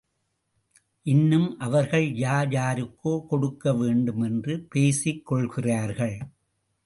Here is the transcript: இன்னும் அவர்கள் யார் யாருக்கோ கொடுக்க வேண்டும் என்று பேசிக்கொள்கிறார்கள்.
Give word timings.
இன்னும் 1.05 1.59
அவர்கள் 1.59 2.07
யார் 2.15 2.49
யாருக்கோ 2.49 3.13
கொடுக்க 3.27 3.73
வேண்டும் 3.73 4.21
என்று 4.21 4.67
பேசிக்கொள்கிறார்கள். 4.75 6.17